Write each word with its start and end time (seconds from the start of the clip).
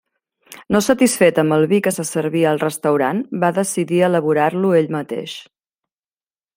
No 0.75 0.79
satisfet 0.85 1.41
amb 1.41 1.55
el 1.57 1.65
vi 1.73 1.79
que 1.87 1.93
se 1.97 2.05
servia 2.11 2.47
al 2.53 2.63
restaurant, 2.65 3.21
va 3.45 3.53
decidir 3.61 4.03
elaborar-lo 4.11 4.77
ell 4.81 4.91
mateix. 5.01 5.41